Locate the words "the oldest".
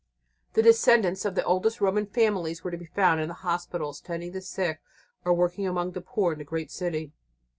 1.35-1.79